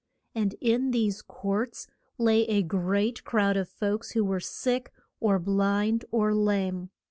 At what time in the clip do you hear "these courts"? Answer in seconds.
0.89-1.85